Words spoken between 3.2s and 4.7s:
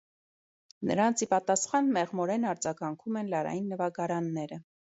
են լարային նվագարանները։